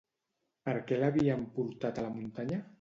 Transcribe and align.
Per 0.69 0.73
què 0.87 0.99
l'havien 1.03 1.45
portat 1.59 2.01
a 2.05 2.09
la 2.09 2.13
muntanya? 2.19 2.63